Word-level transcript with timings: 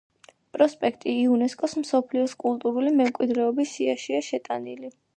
პროსპექტი 0.55 1.13
იუნესკოს 1.25 1.77
მსოფლიოს 1.83 2.35
კულტურული 2.47 2.97
მემკვიდრეობის 2.99 3.79
სიაშია 3.79 4.29
შეტანილი. 4.33 4.97